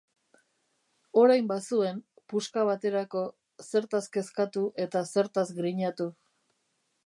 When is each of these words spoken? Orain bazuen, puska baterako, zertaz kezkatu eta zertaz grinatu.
Orain 1.23 1.49
bazuen, 1.51 1.99
puska 2.33 2.63
baterako, 2.71 3.23
zertaz 3.67 4.03
kezkatu 4.17 4.67
eta 4.89 5.07
zertaz 5.15 5.49
grinatu. 5.61 6.13